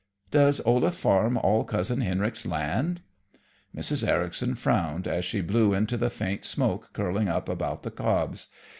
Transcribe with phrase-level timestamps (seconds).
[0.31, 3.01] "Does Olaf farm all Cousin Henrik's land?"
[3.77, 4.03] Mrs.
[4.03, 8.47] Ericson frowned as she blew into the faint smoke curling up about the cobs.